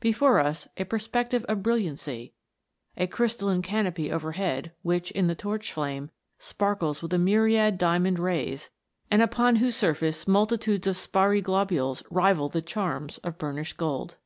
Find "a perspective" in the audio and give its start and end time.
0.78-1.44